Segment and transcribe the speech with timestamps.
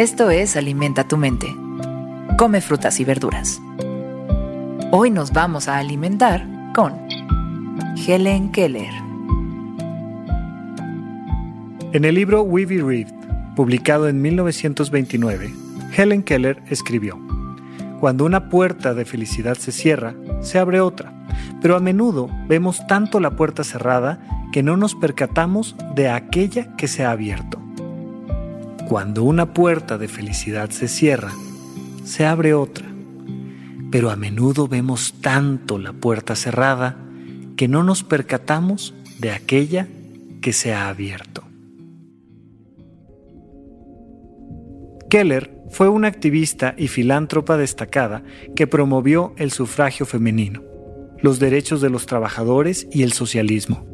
[0.00, 1.54] Esto es Alimenta tu mente.
[2.38, 3.60] Come frutas y verduras.
[4.92, 6.42] Hoy nos vamos a alimentar
[6.74, 6.94] con
[8.06, 8.94] Helen Keller.
[11.92, 13.08] En el libro We Be Read,
[13.54, 15.52] publicado en 1929,
[15.94, 17.20] Helen Keller escribió,
[18.00, 21.12] Cuando una puerta de felicidad se cierra, se abre otra,
[21.60, 24.18] pero a menudo vemos tanto la puerta cerrada
[24.50, 27.59] que no nos percatamos de aquella que se ha abierto.
[28.90, 31.30] Cuando una puerta de felicidad se cierra,
[32.02, 32.92] se abre otra,
[33.88, 36.96] pero a menudo vemos tanto la puerta cerrada
[37.56, 39.86] que no nos percatamos de aquella
[40.42, 41.44] que se ha abierto.
[45.08, 48.24] Keller fue una activista y filántropa destacada
[48.56, 50.64] que promovió el sufragio femenino,
[51.22, 53.86] los derechos de los trabajadores y el socialismo.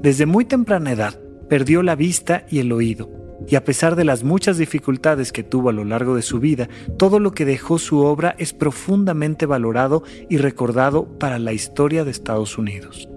[0.00, 1.18] Desde muy temprana edad
[1.48, 5.68] perdió la vista y el oído, y a pesar de las muchas dificultades que tuvo
[5.70, 10.02] a lo largo de su vida, todo lo que dejó su obra es profundamente valorado
[10.28, 13.08] y recordado para la historia de Estados Unidos.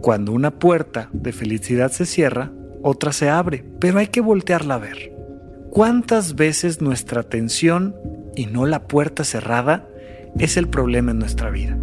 [0.00, 2.52] Cuando una puerta de felicidad se cierra,
[2.82, 5.14] otra se abre, pero hay que voltearla a ver.
[5.70, 7.96] ¿Cuántas veces nuestra atención
[8.36, 9.88] y no la puerta cerrada
[10.38, 11.78] es el problema en nuestra vida?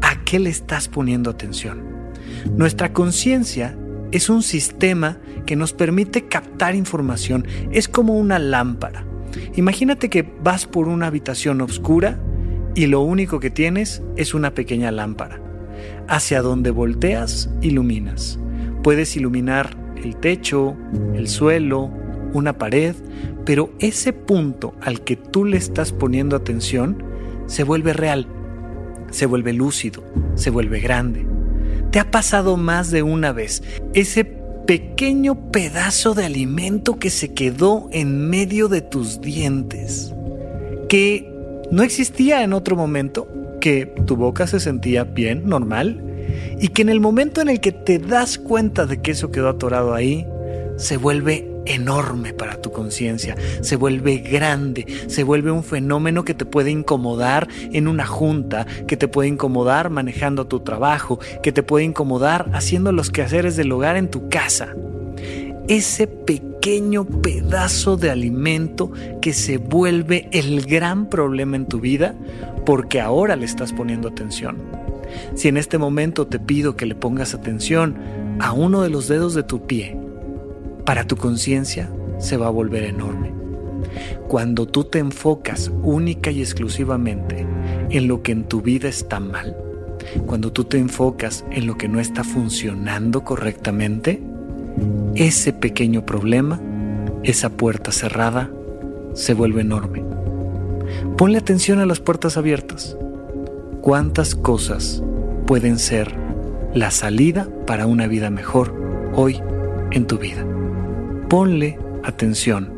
[0.00, 1.92] ¿A qué le estás poniendo atención?
[2.56, 3.76] Nuestra conciencia
[4.12, 7.46] es un sistema que nos permite captar información.
[7.72, 9.04] Es como una lámpara.
[9.56, 12.20] Imagínate que vas por una habitación oscura
[12.74, 15.40] y lo único que tienes es una pequeña lámpara.
[16.08, 18.38] Hacia donde volteas, iluminas.
[18.82, 20.76] Puedes iluminar el techo,
[21.14, 21.90] el suelo,
[22.34, 22.94] una pared,
[23.44, 27.02] pero ese punto al que tú le estás poniendo atención
[27.46, 28.26] se vuelve real,
[29.10, 30.02] se vuelve lúcido,
[30.34, 31.31] se vuelve grande.
[31.92, 33.62] ¿Te ha pasado más de una vez
[33.92, 40.14] ese pequeño pedazo de alimento que se quedó en medio de tus dientes?
[40.88, 41.30] Que
[41.70, 43.28] no existía en otro momento,
[43.60, 46.02] que tu boca se sentía bien, normal,
[46.58, 49.50] y que en el momento en el que te das cuenta de que eso quedó
[49.50, 50.26] atorado ahí,
[50.78, 56.44] se vuelve enorme para tu conciencia, se vuelve grande, se vuelve un fenómeno que te
[56.44, 61.84] puede incomodar en una junta, que te puede incomodar manejando tu trabajo, que te puede
[61.84, 64.74] incomodar haciendo los quehaceres del hogar en tu casa.
[65.68, 68.90] Ese pequeño pedazo de alimento
[69.20, 72.14] que se vuelve el gran problema en tu vida
[72.66, 74.56] porque ahora le estás poniendo atención.
[75.34, 77.96] Si en este momento te pido que le pongas atención
[78.40, 79.96] a uno de los dedos de tu pie,
[80.84, 83.32] para tu conciencia se va a volver enorme.
[84.28, 87.46] Cuando tú te enfocas única y exclusivamente
[87.90, 89.56] en lo que en tu vida está mal,
[90.26, 94.22] cuando tú te enfocas en lo que no está funcionando correctamente,
[95.14, 96.60] ese pequeño problema,
[97.22, 98.50] esa puerta cerrada,
[99.14, 100.02] se vuelve enorme.
[101.16, 102.96] Ponle atención a las puertas abiertas.
[103.80, 105.02] ¿Cuántas cosas
[105.46, 106.14] pueden ser
[106.74, 108.74] la salida para una vida mejor
[109.14, 109.40] hoy
[109.90, 110.46] en tu vida?
[111.32, 112.70] Ponle atención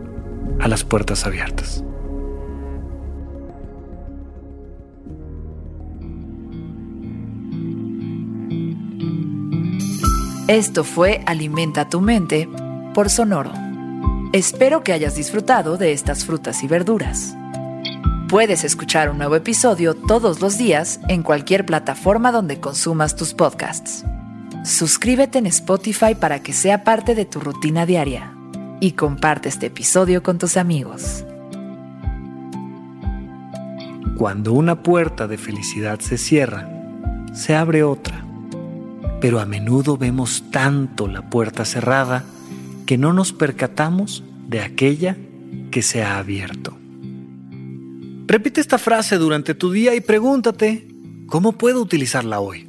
[0.60, 1.82] a las puertas abiertas.
[10.46, 12.48] Esto fue Alimenta tu mente
[12.94, 13.50] por Sonoro.
[14.32, 17.34] Espero que hayas disfrutado de estas frutas y verduras.
[18.28, 24.04] Puedes escuchar un nuevo episodio todos los días en cualquier plataforma donde consumas tus podcasts.
[24.64, 28.33] Suscríbete en Spotify para que sea parte de tu rutina diaria
[28.84, 31.24] y comparte este episodio con tus amigos.
[34.18, 36.68] Cuando una puerta de felicidad se cierra,
[37.32, 38.26] se abre otra.
[39.22, 42.26] Pero a menudo vemos tanto la puerta cerrada
[42.84, 45.16] que no nos percatamos de aquella
[45.70, 46.76] que se ha abierto.
[48.26, 50.88] Repite esta frase durante tu día y pregúntate,
[51.26, 52.68] ¿cómo puedo utilizarla hoy?